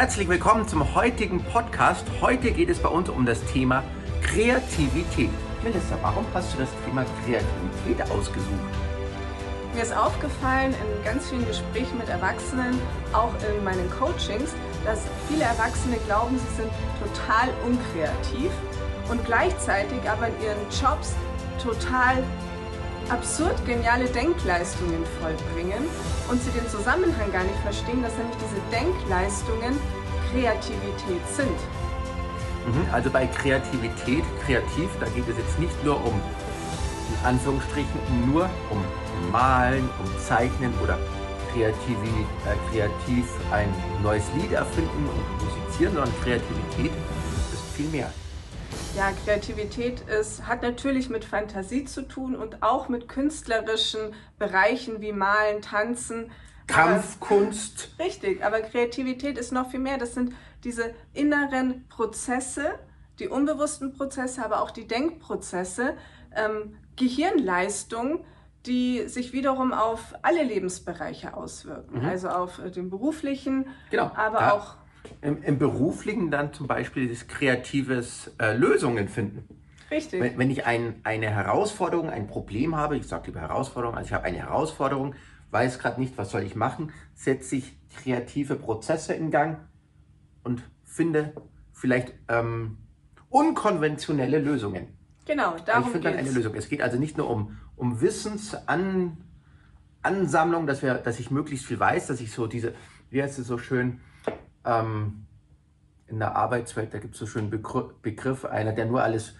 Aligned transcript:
Herzlich 0.00 0.28
willkommen 0.28 0.66
zum 0.66 0.94
heutigen 0.94 1.44
Podcast. 1.44 2.06
Heute 2.22 2.52
geht 2.52 2.70
es 2.70 2.78
bei 2.78 2.88
uns 2.88 3.10
um 3.10 3.26
das 3.26 3.44
Thema 3.52 3.84
Kreativität. 4.22 5.28
Melissa, 5.62 5.98
warum 6.00 6.24
hast 6.32 6.54
du 6.54 6.58
das 6.60 6.70
Thema 6.86 7.04
Kreativität 7.22 8.10
ausgesucht? 8.10 8.48
Mir 9.74 9.82
ist 9.82 9.94
aufgefallen 9.94 10.72
in 10.72 11.04
ganz 11.04 11.28
vielen 11.28 11.46
Gesprächen 11.46 11.98
mit 11.98 12.08
Erwachsenen, 12.08 12.80
auch 13.12 13.34
in 13.46 13.62
meinen 13.62 13.90
Coachings, 13.90 14.54
dass 14.86 15.02
viele 15.28 15.44
Erwachsene 15.44 15.98
glauben, 16.06 16.38
sie 16.38 16.62
sind 16.62 16.72
total 16.98 17.50
unkreativ 17.66 18.50
und 19.10 19.22
gleichzeitig 19.26 20.00
aber 20.08 20.28
in 20.28 20.42
ihren 20.42 20.62
Jobs 20.80 21.14
total 21.62 22.24
absurd 23.10 23.64
geniale 23.66 24.06
Denkleistungen 24.06 25.04
vollbringen 25.20 25.84
und 26.28 26.42
sie 26.42 26.50
den 26.50 26.68
Zusammenhang 26.68 27.32
gar 27.32 27.42
nicht 27.42 27.58
verstehen, 27.58 28.02
dass 28.02 28.16
nämlich 28.16 28.36
diese 28.36 28.60
Denkleistungen 28.70 29.78
Kreativität 30.30 31.26
sind. 31.34 31.58
Mhm, 32.66 32.92
also 32.92 33.10
bei 33.10 33.26
Kreativität, 33.26 34.24
kreativ, 34.44 34.88
da 35.00 35.06
geht 35.06 35.28
es 35.28 35.36
jetzt 35.36 35.58
nicht 35.58 35.84
nur 35.84 35.96
um, 35.96 36.14
in 37.08 37.26
Anführungsstrichen, 37.26 38.00
nur 38.32 38.48
um 38.70 38.84
Malen, 39.32 39.88
um 39.98 40.20
Zeichnen 40.20 40.72
oder 40.82 40.98
kreativ, 41.52 41.96
äh, 42.46 42.70
kreativ 42.70 43.26
ein 43.50 43.74
neues 44.02 44.24
Lied 44.36 44.52
erfinden 44.52 45.08
und 45.08 45.44
musizieren, 45.44 45.94
sondern 45.94 46.14
Kreativität 46.22 46.92
ist 47.52 47.76
viel 47.76 47.88
mehr. 47.88 48.12
Ja, 48.96 49.12
Kreativität 49.24 50.00
ist, 50.00 50.46
hat 50.46 50.62
natürlich 50.62 51.10
mit 51.10 51.24
Fantasie 51.24 51.84
zu 51.84 52.02
tun 52.02 52.34
und 52.34 52.62
auch 52.62 52.88
mit 52.88 53.08
künstlerischen 53.08 54.14
Bereichen 54.38 55.00
wie 55.00 55.12
Malen, 55.12 55.62
Tanzen. 55.62 56.30
Kampfkunst. 56.66 57.90
Aber, 57.94 58.04
richtig, 58.04 58.44
aber 58.44 58.60
Kreativität 58.60 59.38
ist 59.38 59.52
noch 59.52 59.70
viel 59.70 59.80
mehr. 59.80 59.98
Das 59.98 60.14
sind 60.14 60.34
diese 60.64 60.94
inneren 61.14 61.86
Prozesse, 61.88 62.78
die 63.18 63.28
unbewussten 63.28 63.92
Prozesse, 63.92 64.44
aber 64.44 64.60
auch 64.60 64.70
die 64.70 64.86
Denkprozesse, 64.86 65.96
ähm, 66.34 66.76
Gehirnleistung, 66.96 68.24
die 68.66 69.08
sich 69.08 69.32
wiederum 69.32 69.72
auf 69.72 70.14
alle 70.22 70.42
Lebensbereiche 70.42 71.34
auswirken. 71.34 72.00
Mhm. 72.00 72.08
Also 72.08 72.28
auf 72.28 72.60
den 72.74 72.90
beruflichen, 72.90 73.68
genau. 73.90 74.10
aber 74.14 74.38
da, 74.38 74.52
auch 74.52 74.76
im, 75.20 75.42
im, 75.42 75.58
Beruflichen 75.58 76.30
dann 76.30 76.52
zum 76.52 76.66
Beispiel 76.66 77.08
das 77.08 77.26
kreatives 77.26 78.32
äh, 78.38 78.56
Lösungen 78.56 79.08
finden. 79.08 79.44
Richtig. 79.90 80.20
Wenn, 80.20 80.38
wenn 80.38 80.50
ich 80.50 80.66
ein, 80.66 81.00
eine 81.02 81.30
Herausforderung, 81.30 82.10
ein 82.10 82.26
Problem 82.26 82.76
habe, 82.76 82.96
ich 82.96 83.06
sage 83.06 83.26
lieber 83.26 83.40
Herausforderung, 83.40 83.96
also 83.96 84.06
ich 84.06 84.12
habe 84.12 84.24
eine 84.24 84.38
Herausforderung, 84.38 85.14
weiß 85.50 85.78
gerade 85.78 86.00
nicht, 86.00 86.16
was 86.16 86.30
soll 86.30 86.42
ich 86.42 86.54
machen, 86.54 86.92
setze 87.14 87.56
ich 87.56 87.76
kreative 88.02 88.56
Prozesse 88.56 89.14
in 89.14 89.30
Gang 89.30 89.58
und 90.44 90.62
finde 90.84 91.32
vielleicht 91.72 92.14
ähm, 92.28 92.78
unkonventionelle 93.28 94.38
Lösungen. 94.38 94.88
Genau, 95.26 95.56
darum 95.64 95.84
Ich 95.84 95.90
finde 95.90 96.10
dann 96.10 96.18
eine 96.18 96.30
Lösung. 96.30 96.54
Es 96.54 96.68
geht 96.68 96.82
also 96.82 96.98
nicht 96.98 97.16
nur 97.16 97.30
um, 97.30 97.56
um 97.76 98.00
Wissensansammlung, 98.00 100.66
dass, 100.66 100.82
wir, 100.82 100.94
dass 100.94 101.20
ich 101.20 101.30
möglichst 101.30 101.66
viel 101.66 101.78
weiß, 101.78 102.08
dass 102.08 102.20
ich 102.20 102.32
so 102.32 102.46
diese, 102.46 102.74
wie 103.10 103.22
heißt 103.22 103.38
es 103.38 103.46
so 103.46 103.58
schön, 103.58 104.00
ähm, 104.64 105.26
in 106.06 106.18
der 106.18 106.36
Arbeitswelt, 106.36 106.92
da 106.92 106.98
gibt 106.98 107.14
es 107.14 107.20
so 107.20 107.26
schön 107.26 107.50
Begriff, 107.50 107.92
Begriff, 108.02 108.44
einer, 108.44 108.72
der 108.72 108.86
nur 108.86 109.02
alles, 109.02 109.34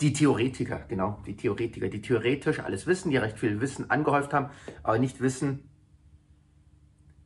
die 0.00 0.12
Theoretiker, 0.12 0.80
genau, 0.88 1.18
die 1.26 1.36
Theoretiker, 1.36 1.88
die 1.88 2.00
theoretisch 2.00 2.60
alles 2.60 2.86
wissen, 2.86 3.10
die 3.10 3.16
recht 3.16 3.38
viel 3.38 3.60
Wissen 3.60 3.90
angehäuft 3.90 4.32
haben, 4.32 4.50
aber 4.82 4.98
nicht 4.98 5.20
wissen, 5.20 5.68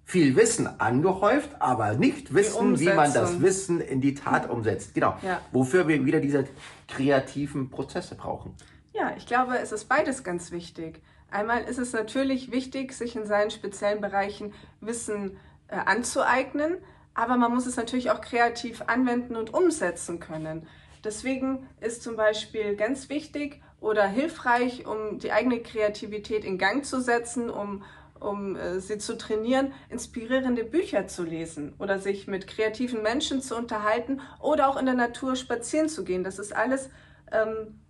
viel 0.04 0.36
Wissen 0.36 0.66
angehäuft, 0.80 1.60
aber 1.60 1.94
nicht 1.94 2.34
wissen, 2.34 2.78
wie 2.78 2.92
man 2.92 3.12
das 3.12 3.40
Wissen 3.40 3.80
in 3.80 4.00
die 4.00 4.14
Tat 4.14 4.50
umsetzt. 4.50 4.94
Genau. 4.94 5.16
Ja. 5.22 5.40
Wofür 5.52 5.88
wir 5.88 6.04
wieder 6.04 6.20
diese 6.20 6.46
kreativen 6.88 7.70
Prozesse 7.70 8.14
brauchen. 8.14 8.54
Ja, 8.92 9.14
ich 9.16 9.26
glaube, 9.26 9.58
es 9.58 9.72
ist 9.72 9.88
beides 9.88 10.22
ganz 10.22 10.50
wichtig. 10.50 11.00
Einmal 11.30 11.64
ist 11.64 11.78
es 11.78 11.94
natürlich 11.94 12.52
wichtig, 12.52 12.92
sich 12.92 13.16
in 13.16 13.24
seinen 13.24 13.50
speziellen 13.50 14.02
Bereichen 14.02 14.52
Wissen 14.80 15.38
äh, 15.72 15.76
anzueignen, 15.86 16.76
aber 17.14 17.38
man 17.38 17.52
muss 17.54 17.66
es 17.66 17.76
natürlich 17.76 18.10
auch 18.10 18.20
kreativ 18.20 18.82
anwenden 18.88 19.36
und 19.36 19.54
umsetzen 19.54 20.20
können. 20.20 20.68
Deswegen 21.02 21.66
ist 21.80 22.02
zum 22.02 22.14
Beispiel 22.14 22.76
ganz 22.76 23.08
wichtig 23.08 23.62
oder 23.80 24.06
hilfreich, 24.06 24.86
um 24.86 25.18
die 25.18 25.32
eigene 25.32 25.60
Kreativität 25.60 26.44
in 26.44 26.58
Gang 26.58 26.84
zu 26.84 27.00
setzen, 27.00 27.48
um, 27.48 27.84
um 28.20 28.54
äh, 28.54 28.80
sie 28.80 28.98
zu 28.98 29.16
trainieren, 29.16 29.72
inspirierende 29.88 30.62
Bücher 30.62 31.06
zu 31.06 31.24
lesen 31.24 31.74
oder 31.78 31.98
sich 31.98 32.28
mit 32.28 32.46
kreativen 32.46 33.02
Menschen 33.02 33.40
zu 33.40 33.56
unterhalten 33.56 34.20
oder 34.38 34.68
auch 34.68 34.76
in 34.76 34.84
der 34.84 34.94
Natur 34.94 35.36
spazieren 35.36 35.88
zu 35.88 36.04
gehen. 36.04 36.22
Das 36.22 36.38
ist 36.38 36.54
alles, 36.54 36.90
ähm, 37.32 37.80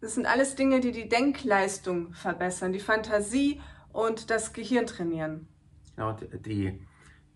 das 0.00 0.14
sind 0.14 0.26
alles 0.26 0.54
Dinge, 0.54 0.78
die 0.78 0.92
die 0.92 1.08
Denkleistung 1.08 2.12
verbessern, 2.12 2.72
die 2.72 2.78
Fantasie 2.78 3.60
und 3.92 4.30
das 4.30 4.52
Gehirn 4.52 4.86
trainieren. 4.86 5.48
Genau, 5.96 6.12
die, 6.12 6.80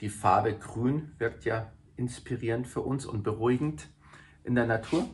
die 0.03 0.09
Farbe 0.09 0.59
Grün 0.59 1.13
wirkt 1.19 1.45
ja 1.45 1.73
inspirierend 1.97 2.67
für 2.67 2.81
uns 2.81 3.07
und 3.07 3.23
beruhigend 3.23 3.89
in 4.43 4.57
der 4.57 4.67
Natur. 4.67 5.09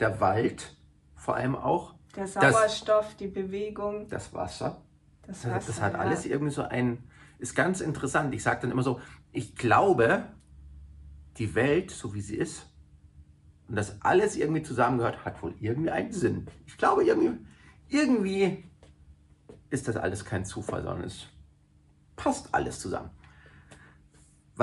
Der 0.00 0.20
Wald 0.20 0.76
vor 1.14 1.36
allem 1.36 1.54
auch. 1.54 1.94
Der 2.16 2.26
Sauerstoff, 2.26 3.06
das, 3.06 3.16
die 3.16 3.28
Bewegung. 3.28 4.08
Das 4.08 4.34
Wasser. 4.34 4.82
Das, 5.26 5.46
Wasser, 5.46 5.66
das 5.66 5.80
hat 5.80 5.92
ja. 5.92 6.00
alles 6.00 6.26
irgendwie 6.26 6.52
so 6.52 6.62
ein, 6.62 7.04
ist 7.38 7.54
ganz 7.54 7.80
interessant. 7.80 8.34
Ich 8.34 8.42
sage 8.42 8.62
dann 8.62 8.72
immer 8.72 8.82
so, 8.82 9.00
ich 9.30 9.54
glaube, 9.54 10.24
die 11.38 11.54
Welt, 11.54 11.92
so 11.92 12.12
wie 12.12 12.20
sie 12.20 12.36
ist, 12.36 12.66
und 13.68 13.76
das 13.76 14.02
alles 14.02 14.36
irgendwie 14.36 14.64
zusammengehört, 14.64 15.24
hat 15.24 15.40
wohl 15.40 15.54
irgendwie 15.60 15.90
einen 15.90 16.12
Sinn. 16.12 16.48
Ich 16.66 16.76
glaube, 16.76 17.04
irgendwie, 17.04 17.38
irgendwie 17.88 18.64
ist 19.70 19.86
das 19.86 19.96
alles 19.96 20.24
kein 20.24 20.44
Zufall, 20.44 20.82
sondern 20.82 21.04
es 21.04 21.28
passt 22.16 22.52
alles 22.52 22.80
zusammen. 22.80 23.10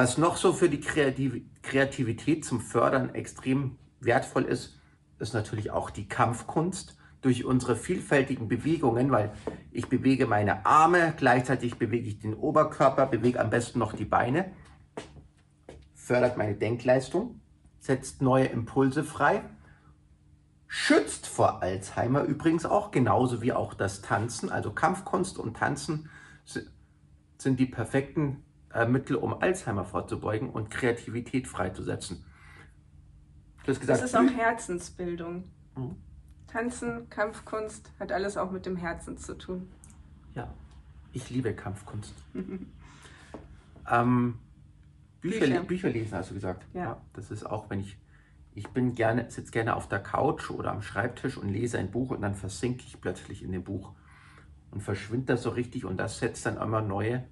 Was 0.02 0.18
noch 0.18 0.38
so 0.38 0.54
für 0.54 0.70
die 0.70 0.80
Kreativität 0.80 2.46
zum 2.46 2.62
Fördern 2.62 3.14
extrem 3.16 3.76
wertvoll 4.00 4.46
ist, 4.46 4.80
ist 5.20 5.34
natürlich 5.34 5.72
auch 5.72 5.90
die 5.90 6.08
Kampfkunst 6.08 6.96
durch 7.20 7.44
unsere 7.44 7.76
vielfältigen 7.76 8.48
Bewegungen, 8.48 9.12
weil 9.12 9.34
ich 9.72 9.90
bewege 9.90 10.26
meine 10.26 10.66
Arme, 10.66 11.14
gleichzeitig 11.18 11.76
bewege 11.76 12.08
ich 12.08 12.18
den 12.18 12.34
Oberkörper, 12.34 13.08
bewege 13.08 13.42
am 13.42 13.50
besten 13.50 13.80
noch 13.80 13.92
die 13.92 14.06
Beine, 14.06 14.54
fördert 15.96 16.38
meine 16.38 16.56
Denkleistung, 16.56 17.42
setzt 17.82 18.22
neue 18.22 18.46
Impulse 18.46 19.04
frei, 19.04 19.42
schützt 20.70 21.28
vor 21.28 21.62
Alzheimer 21.62 22.24
übrigens 22.24 22.66
auch, 22.66 22.92
genauso 22.92 23.42
wie 23.42 23.52
auch 23.52 23.74
das 23.74 24.02
Tanzen, 24.02 24.50
also 24.50 24.72
Kampfkunst 24.72 25.38
und 25.38 25.58
Tanzen 25.58 26.10
sind 27.38 27.60
die 27.60 27.66
perfekten 27.66 28.46
äh, 28.74 28.86
Mittel, 28.86 29.16
um 29.16 29.34
Alzheimer 29.42 29.86
vorzubeugen 29.86 30.50
und 30.50 30.70
Kreativität 30.70 31.48
freizusetzen. 31.48 32.24
Du 33.64 33.72
hast 33.72 33.80
gesagt, 33.80 34.02
das 34.02 34.10
ist 34.10 34.16
auch 34.16 34.30
Herzensbildung. 34.30 35.44
Mhm. 35.76 35.96
Tanzen, 36.48 37.10
Kampfkunst 37.10 37.92
hat 38.00 38.12
alles 38.12 38.38
auch 38.38 38.52
mit 38.52 38.66
dem 38.66 38.76
Herzen 38.76 39.18
zu 39.18 39.38
tun. 39.38 39.70
Ja, 40.34 40.52
ich 41.14 41.30
liebe 41.30 41.54
Kampfkunst. 41.54 42.16
ähm, 43.92 44.40
Bücher, 45.22 45.40
Bücher. 45.40 45.64
Bücher, 45.64 45.90
lesen, 45.90 46.18
hast 46.18 46.32
du 46.32 46.34
gesagt. 46.34 46.66
Ja. 46.74 46.82
ja. 46.82 47.02
Das 47.14 47.30
ist 47.30 47.46
auch, 47.46 47.70
wenn 47.70 47.82
ich, 47.82 47.98
ich 48.56 48.68
bin 48.70 48.96
gerne, 48.96 49.30
sitze 49.30 49.52
gerne 49.52 49.76
auf 49.76 49.88
der 49.88 50.00
Couch 50.00 50.50
oder 50.50 50.72
am 50.72 50.82
Schreibtisch 50.82 51.38
und 51.38 51.50
lese 51.50 51.78
ein 51.78 51.92
Buch 51.92 52.12
und 52.12 52.22
dann 52.22 52.36
versinke 52.36 52.84
ich 52.88 53.00
plötzlich 53.00 53.44
in 53.44 53.52
dem 53.52 53.64
Buch 53.64 53.94
und 54.72 54.82
verschwinde 54.82 55.26
das 55.28 55.44
so 55.44 55.50
richtig 55.50 55.86
und 55.86 55.98
das 55.98 56.20
setzt 56.20 56.46
dann 56.46 56.58
immer 56.58 56.82
neue 56.82 57.26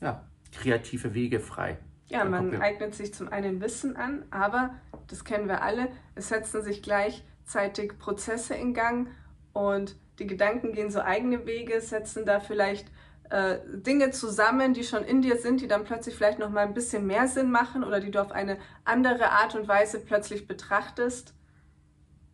ja, 0.00 0.24
kreative 0.52 1.14
Wege 1.14 1.40
frei. 1.40 1.78
Ja, 2.08 2.24
man 2.24 2.60
eignet 2.60 2.94
sich 2.94 3.14
zum 3.14 3.28
einen 3.28 3.60
Wissen 3.60 3.96
an, 3.96 4.24
aber 4.30 4.74
das 5.06 5.24
kennen 5.24 5.46
wir 5.46 5.62
alle, 5.62 5.88
es 6.16 6.28
setzen 6.28 6.62
sich 6.62 6.82
gleichzeitig 6.82 7.98
Prozesse 7.98 8.54
in 8.54 8.74
Gang 8.74 9.08
und 9.52 9.96
die 10.18 10.26
Gedanken 10.26 10.72
gehen 10.72 10.90
so 10.90 11.00
eigene 11.00 11.46
Wege, 11.46 11.80
setzen 11.80 12.26
da 12.26 12.40
vielleicht 12.40 12.88
äh, 13.30 13.58
Dinge 13.72 14.10
zusammen, 14.10 14.74
die 14.74 14.82
schon 14.82 15.04
in 15.04 15.22
dir 15.22 15.36
sind, 15.36 15.60
die 15.60 15.68
dann 15.68 15.84
plötzlich 15.84 16.16
vielleicht 16.16 16.40
noch 16.40 16.50
mal 16.50 16.66
ein 16.66 16.74
bisschen 16.74 17.06
mehr 17.06 17.28
Sinn 17.28 17.50
machen 17.50 17.84
oder 17.84 18.00
die 18.00 18.10
du 18.10 18.20
auf 18.20 18.32
eine 18.32 18.58
andere 18.84 19.30
Art 19.30 19.54
und 19.54 19.68
Weise 19.68 20.00
plötzlich 20.00 20.48
betrachtest. 20.48 21.32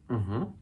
Mhm. 0.08 0.54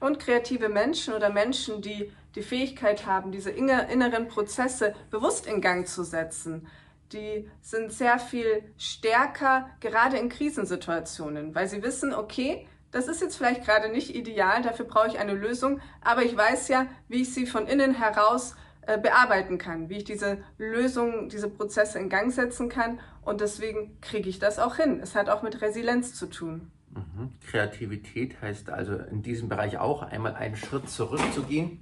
Und 0.00 0.18
kreative 0.18 0.68
Menschen 0.68 1.14
oder 1.14 1.30
Menschen, 1.30 1.80
die 1.80 2.12
die 2.34 2.42
Fähigkeit 2.42 3.06
haben, 3.06 3.32
diese 3.32 3.50
inneren 3.50 4.28
Prozesse 4.28 4.94
bewusst 5.10 5.46
in 5.46 5.60
Gang 5.60 5.86
zu 5.86 6.04
setzen, 6.04 6.66
die 7.12 7.50
sind 7.60 7.92
sehr 7.92 8.18
viel 8.18 8.62
stärker, 8.78 9.68
gerade 9.80 10.16
in 10.16 10.28
Krisensituationen, 10.28 11.54
weil 11.54 11.68
sie 11.68 11.82
wissen, 11.82 12.14
okay, 12.14 12.66
das 12.92 13.08
ist 13.08 13.20
jetzt 13.20 13.36
vielleicht 13.36 13.64
gerade 13.64 13.88
nicht 13.88 14.14
ideal, 14.14 14.62
dafür 14.62 14.84
brauche 14.84 15.08
ich 15.08 15.18
eine 15.18 15.34
Lösung, 15.34 15.80
aber 16.00 16.22
ich 16.22 16.36
weiß 16.36 16.68
ja, 16.68 16.86
wie 17.08 17.22
ich 17.22 17.34
sie 17.34 17.46
von 17.46 17.66
innen 17.66 17.94
heraus 17.94 18.54
äh, 18.82 18.98
bearbeiten 18.98 19.58
kann, 19.58 19.88
wie 19.88 19.98
ich 19.98 20.04
diese 20.04 20.38
Lösungen, 20.58 21.28
diese 21.28 21.48
Prozesse 21.48 21.98
in 21.98 22.08
Gang 22.08 22.32
setzen 22.32 22.68
kann. 22.68 22.98
Und 23.22 23.40
deswegen 23.40 24.00
kriege 24.00 24.28
ich 24.28 24.38
das 24.38 24.58
auch 24.58 24.76
hin. 24.76 25.00
Es 25.00 25.14
hat 25.14 25.28
auch 25.28 25.42
mit 25.42 25.60
Resilienz 25.60 26.14
zu 26.14 26.26
tun. 26.26 26.70
Mhm. 26.90 27.32
Kreativität 27.46 28.40
heißt 28.40 28.70
also 28.70 28.96
in 28.96 29.22
diesem 29.22 29.48
Bereich 29.48 29.78
auch 29.78 30.02
einmal 30.02 30.34
einen 30.34 30.56
Schritt 30.56 30.88
zurückzugehen, 30.88 31.78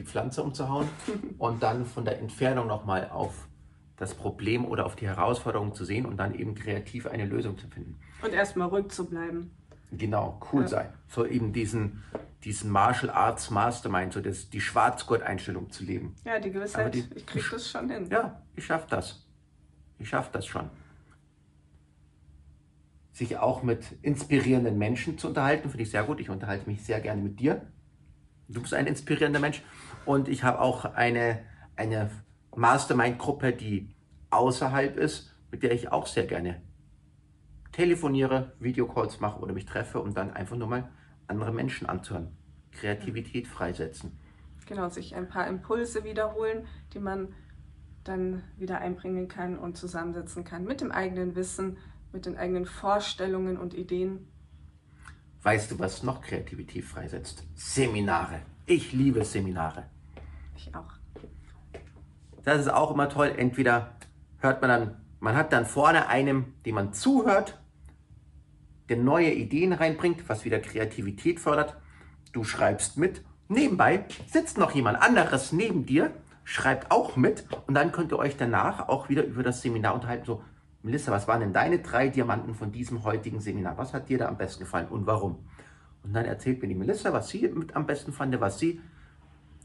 die 0.00 0.06
Pflanze 0.06 0.42
umzuhauen 0.42 0.88
und 1.38 1.62
dann 1.62 1.84
von 1.84 2.04
der 2.04 2.18
Entfernung 2.18 2.66
nochmal 2.66 3.10
auf 3.10 3.48
das 3.96 4.14
Problem 4.14 4.64
oder 4.64 4.86
auf 4.86 4.96
die 4.96 5.06
Herausforderung 5.06 5.74
zu 5.74 5.84
sehen 5.84 6.06
und 6.06 6.16
dann 6.16 6.34
eben 6.34 6.54
kreativ 6.54 7.06
eine 7.06 7.26
Lösung 7.26 7.58
zu 7.58 7.68
finden. 7.68 8.00
Und 8.22 8.32
erstmal 8.32 8.68
ruhig 8.68 8.88
zu 8.88 9.04
bleiben. 9.06 9.50
Genau, 9.92 10.40
cool 10.52 10.62
ja. 10.62 10.68
sein. 10.68 10.92
So 11.08 11.26
eben 11.26 11.52
diesen, 11.52 12.02
diesen 12.44 12.70
Martial 12.70 13.10
Arts 13.10 13.50
Mastermind, 13.50 14.12
so 14.12 14.20
das, 14.20 14.48
die 14.48 14.60
Schwarzgurt-Einstellung 14.60 15.70
zu 15.70 15.84
leben. 15.84 16.14
Ja, 16.24 16.38
die 16.38 16.50
Gewissheit, 16.50 16.94
die, 16.94 17.04
ich 17.14 17.26
kriege 17.26 17.44
das 17.50 17.68
schon 17.68 17.90
hin. 17.90 18.06
Ja, 18.10 18.40
ich 18.56 18.64
schaffe 18.64 18.86
das. 18.88 19.26
Ich 19.98 20.08
schaffe 20.08 20.30
das 20.32 20.46
schon. 20.46 20.70
Sich 23.12 23.36
auch 23.36 23.62
mit 23.62 23.84
inspirierenden 24.00 24.78
Menschen 24.78 25.18
zu 25.18 25.28
unterhalten, 25.28 25.68
finde 25.68 25.82
ich 25.82 25.90
sehr 25.90 26.04
gut. 26.04 26.20
Ich 26.20 26.30
unterhalte 26.30 26.70
mich 26.70 26.82
sehr 26.82 27.00
gerne 27.00 27.20
mit 27.20 27.38
dir. 27.38 27.66
Du 28.48 28.62
bist 28.62 28.72
ein 28.72 28.86
inspirierender 28.86 29.40
Mensch. 29.40 29.62
Und 30.04 30.28
ich 30.28 30.42
habe 30.42 30.60
auch 30.60 30.84
eine, 30.84 31.40
eine 31.76 32.10
Mastermind-Gruppe, 32.56 33.52
die 33.52 33.94
außerhalb 34.30 34.96
ist, 34.96 35.34
mit 35.50 35.62
der 35.62 35.72
ich 35.72 35.92
auch 35.92 36.06
sehr 36.06 36.26
gerne 36.26 36.62
telefoniere, 37.72 38.52
Videocalls 38.58 39.20
mache 39.20 39.40
oder 39.40 39.52
mich 39.52 39.66
treffe, 39.66 40.00
um 40.00 40.14
dann 40.14 40.32
einfach 40.32 40.56
nur 40.56 40.68
mal 40.68 40.90
andere 41.28 41.52
Menschen 41.52 41.88
anzuhören. 41.88 42.36
Kreativität 42.72 43.46
freisetzen. 43.46 44.18
Genau, 44.66 44.88
sich 44.88 45.14
ein 45.14 45.28
paar 45.28 45.46
Impulse 45.46 46.04
wiederholen, 46.04 46.66
die 46.92 47.00
man 47.00 47.34
dann 48.04 48.42
wieder 48.56 48.78
einbringen 48.78 49.28
kann 49.28 49.58
und 49.58 49.76
zusammensetzen 49.76 50.44
kann 50.44 50.64
mit 50.64 50.80
dem 50.80 50.92
eigenen 50.92 51.34
Wissen, 51.34 51.78
mit 52.12 52.26
den 52.26 52.36
eigenen 52.36 52.66
Vorstellungen 52.66 53.58
und 53.58 53.74
Ideen. 53.74 54.28
Weißt 55.42 55.70
du, 55.70 55.78
was 55.78 56.02
noch 56.02 56.20
Kreativität 56.20 56.84
freisetzt? 56.84 57.44
Seminare. 57.54 58.42
Ich 58.66 58.92
liebe 58.92 59.24
Seminare. 59.24 59.86
Ich 60.54 60.74
auch. 60.74 60.92
Das 62.44 62.60
ist 62.60 62.68
auch 62.68 62.90
immer 62.90 63.08
toll. 63.08 63.32
Entweder 63.36 63.94
hört 64.38 64.60
man 64.60 64.68
dann, 64.68 64.96
man 65.18 65.36
hat 65.36 65.52
dann 65.52 65.64
vorne 65.64 66.08
einem, 66.08 66.54
dem 66.66 66.74
man 66.74 66.92
zuhört, 66.92 67.58
der 68.90 68.98
neue 68.98 69.32
Ideen 69.32 69.72
reinbringt, 69.72 70.28
was 70.28 70.44
wieder 70.44 70.58
Kreativität 70.58 71.40
fördert. 71.40 71.76
Du 72.32 72.44
schreibst 72.44 72.98
mit. 72.98 73.24
Nebenbei 73.48 74.04
sitzt 74.26 74.58
noch 74.58 74.72
jemand 74.72 75.00
anderes 75.00 75.52
neben 75.52 75.86
dir, 75.86 76.12
schreibt 76.44 76.90
auch 76.90 77.16
mit 77.16 77.46
und 77.66 77.74
dann 77.74 77.92
könnt 77.92 78.12
ihr 78.12 78.18
euch 78.18 78.36
danach 78.36 78.88
auch 78.88 79.08
wieder 79.08 79.24
über 79.24 79.42
das 79.42 79.62
Seminar 79.62 79.94
unterhalten. 79.94 80.26
So, 80.26 80.44
Melissa, 80.82 81.12
was 81.12 81.28
waren 81.28 81.40
denn 81.40 81.52
deine 81.52 81.80
drei 81.80 82.08
Diamanten 82.08 82.54
von 82.54 82.72
diesem 82.72 83.04
heutigen 83.04 83.40
Seminar? 83.40 83.76
Was 83.76 83.92
hat 83.92 84.08
dir 84.08 84.18
da 84.18 84.28
am 84.28 84.38
besten 84.38 84.60
gefallen 84.60 84.88
und 84.88 85.06
warum? 85.06 85.44
Und 86.02 86.14
dann 86.14 86.24
erzählt 86.24 86.62
mir 86.62 86.68
die 86.68 86.74
Melissa, 86.74 87.12
was 87.12 87.28
sie 87.28 87.46
mit 87.48 87.76
am 87.76 87.86
besten 87.86 88.12
fand, 88.12 88.40
was 88.40 88.58
sie 88.58 88.80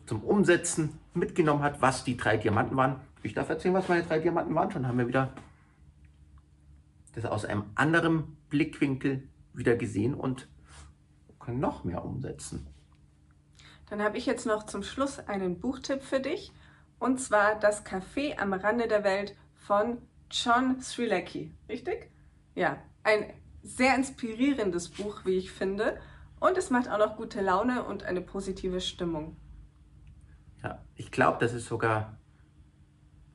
zum 0.05 0.23
Umsetzen 0.23 0.99
mitgenommen 1.13 1.63
hat, 1.63 1.81
was 1.81 2.03
die 2.03 2.17
drei 2.17 2.37
Diamanten 2.37 2.75
waren. 2.75 2.99
Ich 3.23 3.33
darf 3.33 3.49
erzählen, 3.49 3.73
was 3.73 3.87
meine 3.87 4.03
drei 4.03 4.19
Diamanten 4.19 4.53
waren. 4.53 4.71
Schon 4.71 4.87
haben 4.87 4.97
wir 4.97 5.07
wieder 5.07 5.33
das 7.13 7.25
aus 7.25 7.45
einem 7.45 7.63
anderen 7.75 8.37
Blickwinkel 8.49 9.27
wieder 9.53 9.75
gesehen 9.75 10.13
und 10.13 10.49
können 11.39 11.59
noch 11.59 11.85
mehr 11.85 12.03
umsetzen. 12.03 12.67
Dann 13.89 14.01
habe 14.01 14.17
ich 14.17 14.25
jetzt 14.25 14.45
noch 14.45 14.63
zum 14.63 14.83
Schluss 14.83 15.19
einen 15.19 15.59
Buchtipp 15.59 16.03
für 16.03 16.19
dich. 16.19 16.51
Und 16.99 17.19
zwar 17.19 17.55
Das 17.59 17.85
Café 17.85 18.37
am 18.37 18.53
Rande 18.53 18.87
der 18.87 19.03
Welt 19.03 19.35
von 19.55 19.97
John 20.31 20.81
Srilecki. 20.81 21.53
Richtig? 21.69 22.09
Ja, 22.55 22.77
ein 23.03 23.33
sehr 23.63 23.95
inspirierendes 23.95 24.89
Buch, 24.89 25.25
wie 25.25 25.37
ich 25.37 25.51
finde. 25.51 25.99
Und 26.39 26.57
es 26.57 26.69
macht 26.69 26.89
auch 26.89 26.97
noch 26.97 27.17
gute 27.17 27.41
Laune 27.41 27.83
und 27.83 28.03
eine 28.03 28.21
positive 28.21 28.81
Stimmung. 28.81 29.37
Ja, 30.63 30.83
ich 30.95 31.11
glaube, 31.11 31.37
das 31.39 31.53
ist 31.53 31.67
sogar 31.67 32.17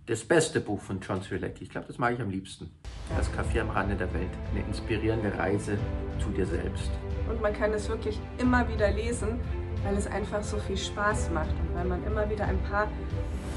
das 0.07 0.25
beste 0.25 0.61
Buch 0.61 0.81
von 0.81 1.01
John 1.01 1.23
Swilecki. 1.23 1.65
Ich 1.65 1.71
glaube, 1.71 1.87
das 1.87 1.99
mag 1.99 2.15
ich 2.15 2.21
am 2.21 2.31
liebsten. 2.31 2.71
Das 3.17 3.31
Café 3.33 3.61
am 3.61 3.71
Rande 3.71 3.95
der 3.95 4.13
Welt. 4.13 4.31
Eine 4.51 4.65
inspirierende 4.67 5.37
Reise 5.39 5.79
zu 6.19 6.31
dir 6.31 6.47
selbst. 6.47 6.91
Und 7.29 7.41
man 7.41 7.53
kann 7.53 7.73
es 7.73 7.89
wirklich 7.89 8.19
immer 8.39 8.69
wieder 8.69 8.91
lesen, 8.91 9.41
weil 9.85 9.97
es 9.97 10.07
einfach 10.07 10.43
so 10.43 10.59
viel 10.59 10.77
Spaß 10.77 11.31
macht 11.31 11.51
und 11.51 11.75
weil 11.75 11.85
man 11.85 12.05
immer 12.05 12.29
wieder 12.29 12.45
ein 12.45 12.61
paar 12.65 12.89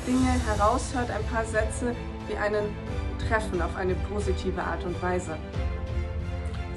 Dinge 0.05 0.31
heraushört, 0.45 1.09
ein 1.09 1.23
paar 1.31 1.45
Sätze, 1.45 1.95
die 2.29 2.37
einen 2.37 2.75
treffen 3.27 3.61
auf 3.61 3.75
eine 3.75 3.95
positive 3.95 4.61
Art 4.61 4.83
und 4.85 5.01
Weise. 5.01 5.37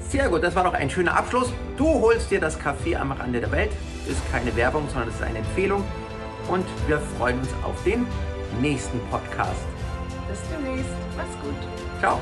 Sehr 0.09 0.29
gut, 0.29 0.43
das 0.43 0.55
war 0.55 0.63
doch 0.63 0.73
ein 0.73 0.89
schöner 0.89 1.17
Abschluss. 1.17 1.51
Du 1.75 1.85
holst 1.85 2.31
dir 2.31 2.39
das 2.39 2.57
Café 2.59 2.95
am 2.95 3.11
Rande 3.11 3.41
der 3.41 3.51
Welt. 3.51 3.71
Ist 4.07 4.21
keine 4.31 4.55
Werbung, 4.55 4.87
sondern 4.87 5.09
es 5.09 5.15
ist 5.15 5.23
eine 5.23 5.39
Empfehlung. 5.39 5.83
Und 6.47 6.65
wir 6.87 6.99
freuen 7.17 7.39
uns 7.39 7.49
auf 7.63 7.83
den 7.83 8.07
nächsten 8.61 8.99
Podcast. 9.09 9.65
Bis 10.29 10.39
demnächst. 10.49 10.89
Mach's 11.17 11.35
gut. 11.43 11.55
Ciao. 11.99 12.21